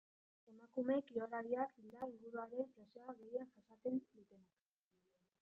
Emakume 0.51 0.95
kirolariak 1.09 1.75
dira 1.83 2.01
inguruaren 2.13 2.71
presioa 2.79 3.17
gehien 3.21 3.53
jasaten 3.53 4.01
dutenak. 4.19 4.59